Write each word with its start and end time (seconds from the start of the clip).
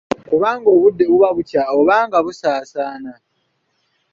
Kubanga 0.29 0.67
obudde 0.75 1.03
buba 1.11 1.29
bukya 1.35 1.61
oba 1.77 1.95
nga 2.07 2.19
busaasaana. 2.25 3.11